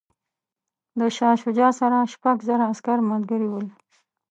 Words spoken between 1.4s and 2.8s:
شجاع سره شپږ زره